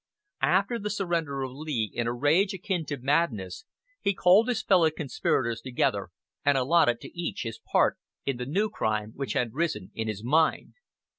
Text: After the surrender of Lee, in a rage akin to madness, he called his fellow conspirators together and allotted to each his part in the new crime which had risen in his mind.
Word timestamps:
After 0.41 0.79
the 0.79 0.89
surrender 0.89 1.43
of 1.43 1.51
Lee, 1.51 1.91
in 1.93 2.07
a 2.07 2.11
rage 2.11 2.55
akin 2.55 2.85
to 2.85 2.97
madness, 2.97 3.65
he 4.01 4.15
called 4.15 4.47
his 4.47 4.63
fellow 4.63 4.89
conspirators 4.89 5.61
together 5.61 6.09
and 6.43 6.57
allotted 6.57 6.99
to 7.01 7.15
each 7.15 7.43
his 7.43 7.59
part 7.71 7.99
in 8.25 8.37
the 8.37 8.47
new 8.47 8.71
crime 8.71 9.11
which 9.15 9.33
had 9.33 9.53
risen 9.53 9.91
in 9.93 10.07
his 10.07 10.23
mind. 10.23 10.73